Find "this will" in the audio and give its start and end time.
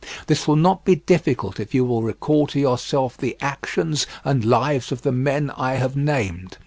0.25-0.55